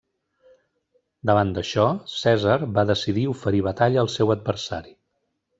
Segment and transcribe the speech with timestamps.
[1.31, 4.99] Davant d'això, Cèsar va decidir oferir batalla al seu adversari.